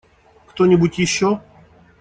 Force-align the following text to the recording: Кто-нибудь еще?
Кто-нибудь 0.47 0.97
еще? 0.97 1.41